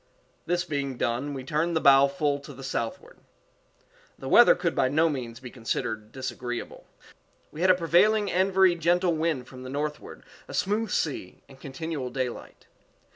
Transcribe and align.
This 0.47 0.65
being 0.65 0.97
done, 0.97 1.35
we 1.35 1.43
turned 1.43 1.75
the 1.75 1.79
bow 1.79 2.07
full 2.07 2.39
to 2.39 2.53
the 2.55 2.63
southward. 2.63 3.19
The 4.17 4.27
weather 4.27 4.55
could 4.55 4.73
by 4.73 4.87
no 4.89 5.09
means 5.09 5.39
be 5.39 5.51
considered 5.51 6.11
disagreeable. 6.11 6.87
We 7.51 7.61
had 7.61 7.69
a 7.69 7.75
prevailing 7.75 8.31
and 8.31 8.51
very 8.51 8.73
gentle 8.73 9.13
wind 9.13 9.47
from 9.47 9.61
the 9.61 9.69
northward, 9.69 10.23
a 10.47 10.55
smooth 10.55 10.89
sea, 10.89 11.43
and 11.47 11.59
continual 11.59 12.09
daylight. 12.09 12.65